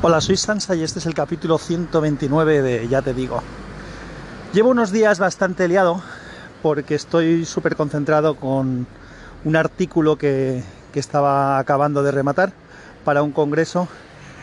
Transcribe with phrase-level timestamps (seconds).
[0.00, 3.42] Hola, soy Sansa y este es el capítulo 129 de Ya te digo.
[4.52, 6.00] Llevo unos días bastante liado
[6.62, 8.86] porque estoy súper concentrado con
[9.44, 12.52] un artículo que, que, estaba acabando de rematar
[13.04, 13.88] para un congreso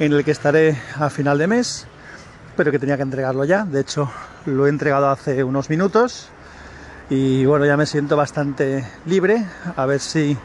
[0.00, 1.86] en el que estaré a final de mes,
[2.56, 3.64] pero que tenía que entregarlo ya.
[3.64, 4.10] De hecho,
[4.46, 6.28] lo he entregado hace unos minutos
[7.08, 9.46] y bueno, ya me siento bastante libre.
[9.76, 10.36] A ver si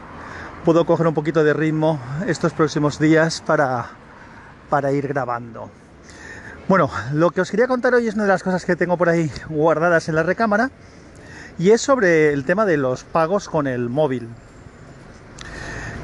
[0.64, 1.98] puedo coger un poquito de ritmo
[2.28, 3.90] estos próximos días para,
[4.72, 5.68] para ir grabando.
[6.66, 9.10] Bueno, lo que os quería contar hoy es una de las cosas que tengo por
[9.10, 10.70] ahí guardadas en la recámara
[11.58, 14.30] y es sobre el tema de los pagos con el móvil.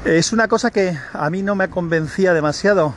[0.05, 2.93] Es una cosa que a mí no me convencía demasiado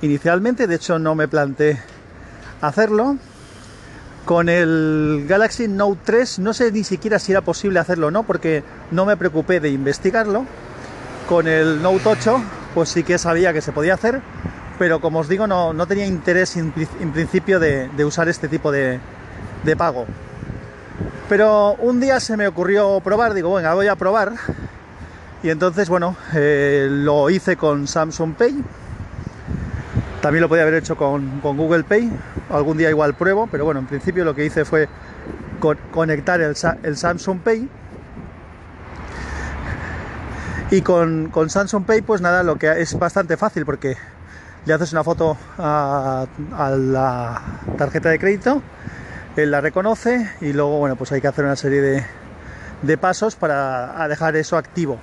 [0.00, 1.78] inicialmente, de hecho no me planteé
[2.62, 3.18] hacerlo.
[4.24, 8.22] Con el Galaxy Note 3 no sé ni siquiera si era posible hacerlo o no,
[8.22, 10.46] porque no me preocupé de investigarlo.
[11.28, 12.42] Con el Note 8
[12.74, 14.20] pues sí que sabía que se podía hacer,
[14.78, 19.00] pero como os digo no, no tenía interés en, principio de, usar este tipo de,
[19.76, 20.06] pago.
[21.28, 24.32] Pero un día se me ocurrió probar, digo, venga, voy a probar.
[25.42, 28.62] Y entonces, bueno, eh, lo hice con Samsung Pay.
[30.20, 32.10] También lo podía haber hecho con, Google Pay.
[32.50, 34.88] Algún día igual pruebo, pero bueno, en principio lo que hice fue
[35.60, 37.68] con, conectar el, el, Samsung Pay.
[40.70, 43.96] Y con, con, Samsung Pay, pues nada, lo que es bastante fácil porque
[44.66, 46.26] le haces una foto a,
[46.76, 47.42] la
[47.76, 48.62] tarjeta de crédito,
[49.36, 52.04] él la reconoce y luego, bueno, pues hay que hacer una serie de,
[52.82, 54.98] de pasos para dejar eso activo.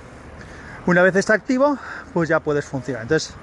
[0.86, 1.78] Una vez está activo,
[2.12, 3.02] pues ya puedes funcionar.
[3.02, 3.34] Entonces,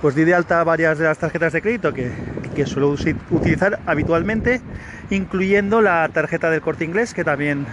[0.00, 2.10] pues di de alta varias de las tarjetas de crédito que,
[2.54, 2.88] que, suelo
[3.30, 4.60] utilizar habitualmente,
[5.10, 7.66] incluyendo la tarjeta del corte inglés que también,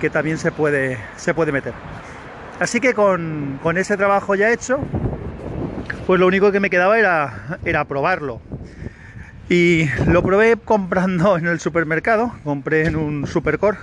[0.00, 1.72] que también se, puede, se puede meter.
[2.60, 4.80] Así que con, con, ese trabajo ya hecho,
[6.06, 8.40] pues lo único que me quedaba era, era probarlo.
[9.48, 13.78] Y lo probé comprando en el supermercado, compré en un supercore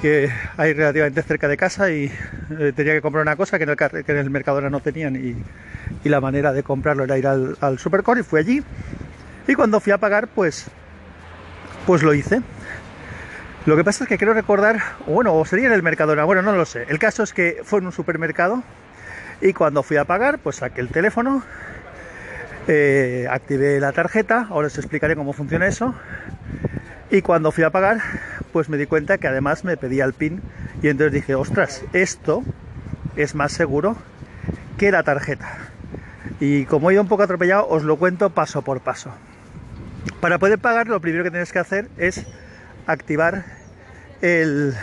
[0.00, 2.10] que hay relativamente cerca de casa y
[2.58, 5.16] eh, tenía que comprar una cosa que en el, que en el Mercadona no tenían
[5.16, 5.36] y,
[6.04, 8.62] y, la manera de comprarlo era ir al, al Supercore y fui allí.
[9.46, 10.66] Y cuando fui a pagar pues
[11.86, 12.40] pues lo hice.
[13.66, 16.52] Lo que pasa es que quiero recordar bueno o sería en el Mercadona bueno no
[16.52, 16.86] lo sé.
[16.88, 18.62] El caso es que fue en un supermercado
[19.40, 21.42] y cuando fui a pagar pues saqué el teléfono
[22.68, 25.94] eh, activé la tarjeta ahora os explicaré cómo funciona eso
[27.10, 27.98] y cuando fui a pagar
[28.52, 30.42] pues me di cuenta que además me pedía el PIN
[30.82, 32.42] y entonces dije, ostras, esto
[33.16, 33.96] es más seguro
[34.78, 35.58] que la tarjeta.
[36.38, 39.12] Y como he ido un poco atropellado, os lo cuento paso por paso.
[40.20, 42.26] Para poder pagar, lo primero que tienes que hacer es
[42.86, 43.44] activar
[44.22, 44.74] el...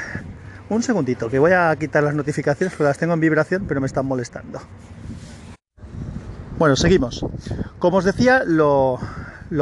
[0.69, 3.87] Un segundito, que voy a quitar las notificaciones porque las tengo en vibración, pero me
[3.87, 4.59] están molestando.
[6.57, 7.25] Bueno, seguimos.
[7.79, 8.99] Como os decía, lo,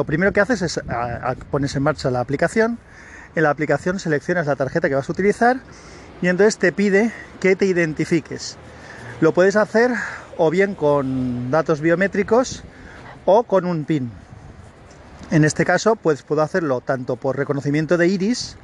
[0.06, 2.80] primero que haces es a, pones en marcha la aplicación
[3.36, 5.58] en la aplicación seleccionas la tarjeta que vas a utilizar
[6.22, 7.12] y entonces te pide
[7.42, 8.58] que te identifiques.
[9.20, 9.92] Lo puedes hacer
[10.38, 12.64] o bien con datos biométricos
[13.26, 14.10] o con un PIN.
[15.32, 18.58] En este caso, pues puedo hacerlo tanto por reconocimiento de iris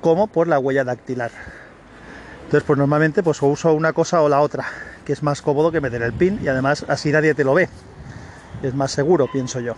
[0.00, 1.32] como por la huella dactilar.
[2.46, 4.66] Entonces, pues normalmente pues uso una cosa o la otra,
[5.04, 7.68] que es más cómodo que meter el PIN y además así nadie te lo ve.
[8.62, 9.74] Es más seguro, pienso yo.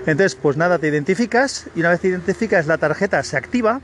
[0.00, 3.80] Entonces, pues nada, te identificas y una vez te identificas la tarjeta se activa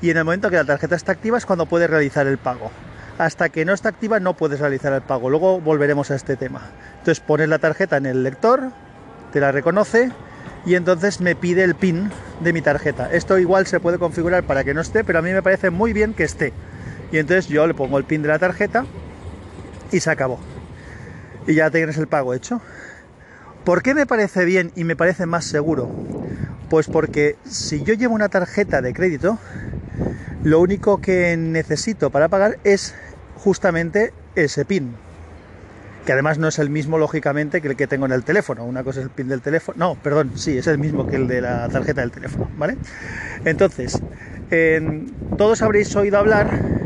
[0.00, 2.70] y en el momento que la tarjeta está activa es cuando puedes realizar el pago.
[3.18, 5.28] Hasta que no está activa no puedes realizar el pago.
[5.28, 6.62] Luego volveremos a este tema.
[6.98, 8.70] Entonces pones la tarjeta en el lector,
[9.32, 10.12] te la reconoce
[10.64, 13.10] y entonces me pide el PIN de mi tarjeta.
[13.12, 15.92] Esto igual se puede configurar para que no esté, pero a mí me parece muy
[15.92, 16.52] bien que esté.
[17.12, 18.86] Y entonces yo le pongo el PIN de la tarjeta
[19.92, 20.40] y se acabó.
[21.46, 22.60] Y ya tienes el pago hecho.
[23.64, 25.90] ¿Por qué me parece bien y me parece más seguro?
[26.70, 29.38] Pues porque si yo llevo una tarjeta de crédito,
[30.42, 32.94] lo único que necesito para pagar es
[33.36, 34.94] justamente ese PIN.
[36.06, 38.64] Que además no es el mismo, lógicamente, que el que tengo en el teléfono.
[38.64, 39.78] Una cosa es el PIN del teléfono.
[39.78, 42.76] No, perdón, sí, es el mismo que el de la tarjeta del teléfono, ¿vale?
[43.44, 44.02] Entonces,
[45.36, 46.81] todos habréis oído hablar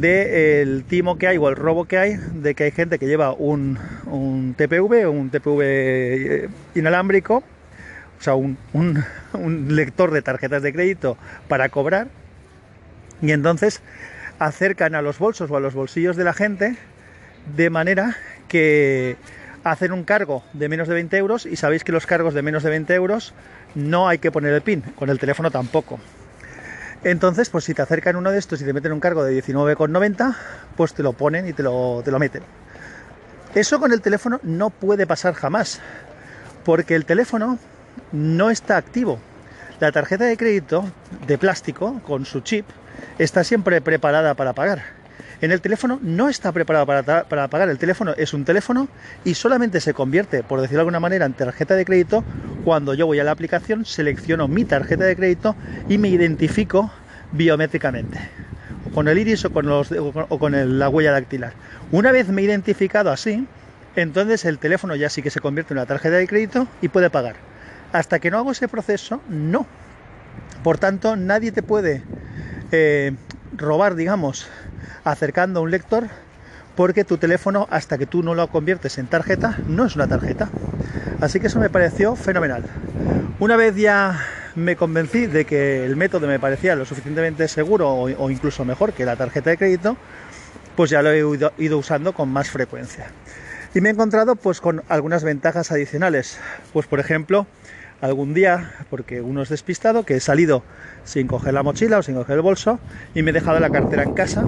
[0.00, 3.06] del de timo que hay o el robo que hay, de que hay gente que
[3.06, 7.36] lleva un, un TPV, un TPV eh, inalámbrico,
[8.18, 9.04] o sea, un, un,
[9.34, 12.08] un, lector de tarjetas de crédito para cobrar,
[13.20, 13.82] y entonces
[14.38, 16.76] acercan a los bolsos o a los bolsillos de la gente
[17.54, 18.16] de manera
[18.48, 19.16] que
[19.62, 22.62] hacen un cargo de menos de 20 euros y sabéis que los cargos de menos
[22.62, 23.34] de 20 euros
[23.74, 26.00] no hay que poner el PIN, con el teléfono tampoco.
[27.04, 30.36] Entonces, pues si te acercan uno de estos y te meten un cargo de 19,90,
[30.76, 32.42] pues te lo ponen y te lo, te lo meten.
[33.54, 35.80] Eso con el teléfono no puede pasar jamás,
[36.64, 37.58] Porque el teléfono
[38.12, 39.18] no está activo.
[39.80, 40.84] La tarjeta de crédito
[41.26, 42.64] de plástico con su chip
[43.18, 45.01] está siempre preparada para pagar.
[45.42, 47.68] En el teléfono no está preparado para, para, pagar.
[47.68, 48.88] El teléfono es un teléfono
[49.24, 52.24] y solamente se convierte, por decirlo de alguna manera, en tarjeta de crédito
[52.64, 55.56] cuando yo voy a la aplicación, selecciono mi tarjeta de crédito
[55.88, 56.92] y me identifico
[57.32, 58.20] biométricamente.
[58.94, 61.54] Con el iris o con, la huella dactilar.
[61.90, 63.44] Una vez me he identificado así,
[63.96, 67.10] entonces el teléfono ya sí que se convierte en una tarjeta de crédito y puede
[67.10, 67.34] pagar.
[67.92, 69.66] Hasta que no hago ese proceso, no.
[70.62, 72.04] Por tanto, nadie te puede
[72.70, 73.12] eh,
[73.56, 74.48] robar, digamos,
[75.04, 76.08] acercando a un lector,
[76.76, 80.48] porque tu teléfono, hasta que tú no lo conviertes en tarjeta, no es una tarjeta.
[81.20, 82.64] Así que eso me pareció fenomenal.
[83.38, 84.18] Una vez ya
[84.54, 89.04] me convencí de que el método me parecía lo suficientemente seguro o, incluso mejor que
[89.04, 89.96] la tarjeta de crédito,
[90.76, 93.06] pues ya lo he ido, ido usando con más frecuencia.
[93.74, 96.38] Y me he encontrado pues con algunas ventajas adicionales.
[96.72, 97.46] Pues por ejemplo,
[98.02, 100.62] algún día, porque uno es despistado, que he salido
[101.04, 102.78] sin coger la mochila o sin coger el bolso
[103.14, 104.46] y me he dejado la cartera en casa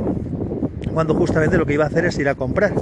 [0.93, 2.73] cuando justamente lo que iba a hacer es ir a comprar.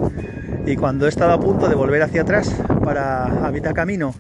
[0.67, 2.55] Y cuando he estado a punto de volver hacia atrás
[2.85, 4.15] para a mitad camino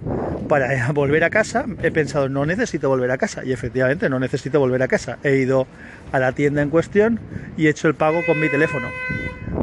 [0.48, 3.44] para volver a casa, he pensado, no necesito volver a casa.
[3.44, 5.18] Y efectivamente, no necesito volver a casa.
[5.24, 5.66] He ido
[6.12, 7.18] a la tienda en cuestión
[7.56, 8.88] y he hecho el pago con mi teléfono.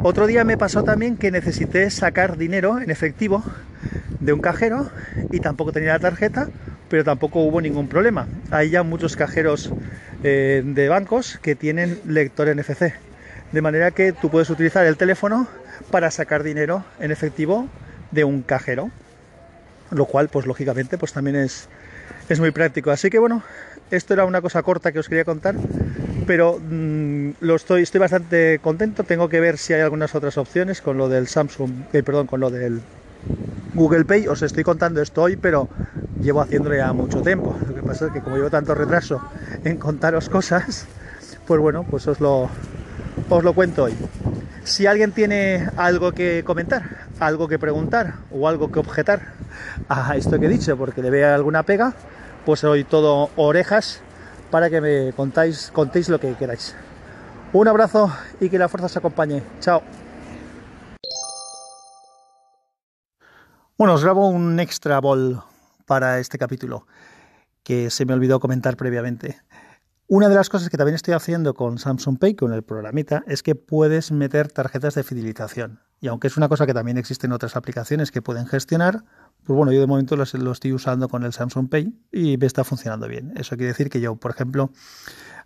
[0.02, 3.44] Otro día me pasó también que necesité sacar dinero en efectivo
[4.20, 4.90] de un cajero
[5.30, 6.48] y tampoco tenía la tarjeta,
[6.90, 8.26] pero tampoco hubo ningún problema.
[8.50, 9.70] Hay ya muchos cajeros
[10.24, 12.92] eh, de bancos que tienen lector NFC,
[13.52, 15.48] de manera que tú puedes utilizar el teléfono
[15.90, 17.68] para sacar dinero en efectivo
[18.10, 18.90] de un cajero,
[19.92, 21.68] lo cual pues lógicamente pues también es,
[22.28, 22.90] es muy práctico.
[22.90, 23.44] Así que bueno,
[23.92, 25.54] esto era una cosa corta que os quería contar,
[26.26, 29.04] pero mm, lo estoy, estoy bastante contento.
[29.04, 32.40] Tengo que ver si hay algunas otras opciones con lo del Samsung, eh, perdón, con
[32.40, 32.80] lo del
[33.74, 34.28] Google Pay.
[34.28, 35.68] Os estoy contando esto hoy, pero
[36.20, 37.56] llevo haciéndolo ya mucho tiempo.
[37.66, 39.20] Lo que pasa es que como llevo tanto retraso
[39.64, 40.86] en contaros cosas,
[41.46, 42.48] pues bueno, pues os lo,
[43.28, 43.94] os lo cuento hoy.
[44.64, 49.20] Si alguien tiene algo que comentar, algo que preguntar o algo que objetar
[49.88, 51.94] a esto que he dicho, porque le vea alguna pega,
[52.44, 54.00] pues hoy todo orejas
[54.50, 56.74] para que me contáis, contéis lo que queráis.
[57.52, 59.42] Un abrazo y que la fuerza os acompañe.
[59.60, 59.82] Chao.
[63.80, 65.40] Bueno, os grabo un extra bol
[65.86, 66.86] para este capítulo
[67.62, 69.40] que se me olvidó comentar previamente.
[70.06, 73.42] Una de las cosas que también estoy haciendo con Samsung Pay, con el programita, es
[73.42, 75.80] que puedes meter tarjetas de fidelización.
[75.98, 79.02] Y aunque es una cosa que también existe en otras aplicaciones que pueden gestionar,
[79.44, 82.64] pues bueno, yo de momento lo, estoy usando con el Samsung Pay y me está
[82.64, 83.32] funcionando bien.
[83.36, 84.72] Eso quiere decir que yo, por ejemplo,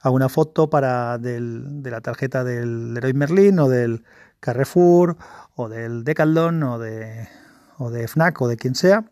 [0.00, 4.02] hago una foto para de la tarjeta del Leroy Merlin o del
[4.40, 5.18] Carrefour
[5.54, 7.28] o del Decathlon o de,
[7.78, 9.04] o de FNAC o de quien sea.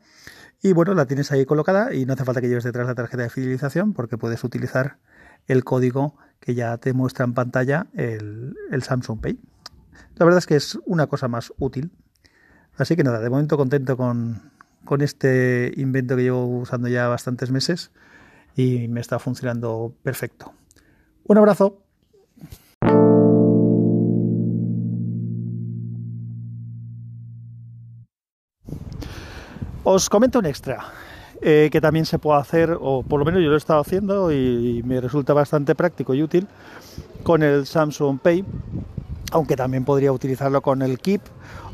[0.62, 3.24] Y bueno, la tienes ahí colocada y no hace falta que lleves detrás la tarjeta
[3.24, 4.98] de fidelización porque puedes utilizar
[5.46, 9.40] el código que ya te muestra en pantalla el, Samsung Pay.
[10.16, 11.90] La verdad es que es una cosa más útil.
[12.76, 14.52] Así que nada, de momento contento con,
[14.84, 17.90] con este invento que llevo usando ya bastantes meses
[18.56, 20.52] y me está funcionando perfecto.
[21.24, 21.82] Un abrazo.
[29.92, 30.78] Os comento un extra.
[31.44, 34.30] Eh, que también se puede hacer, o por lo menos yo lo he estado haciendo
[34.32, 36.46] y, me resulta bastante práctico y útil
[37.24, 38.44] con el Samsung Pay,
[39.32, 41.20] aunque también podría utilizarlo con el Keep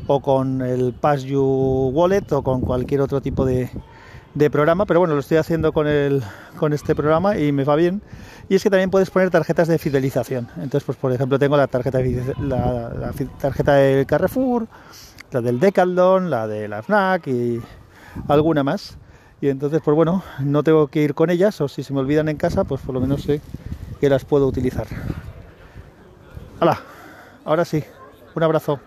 [0.07, 3.69] o con el Pass You Wallet o con cualquier otro tipo de,
[4.51, 6.23] programa, pero bueno, lo estoy haciendo con, el,
[6.57, 8.01] con este programa y me va bien.
[8.49, 10.47] Y es que también puedes poner tarjetas de fidelización.
[10.55, 11.99] Entonces, pues por ejemplo, tengo la tarjeta,
[12.41, 14.67] la, la tarjeta del Carrefour,
[15.31, 17.61] la del Decathlon, la de la FNAC y
[18.27, 18.97] alguna más.
[19.41, 22.27] Y entonces, pues bueno, no tengo que ir con ellas, o si se me olvidan
[22.27, 23.41] en casa, pues por lo menos sé
[23.99, 24.87] que las puedo utilizar.
[26.59, 26.79] ¡Hala!
[27.45, 27.83] Ahora sí,
[28.35, 28.79] un abrazo.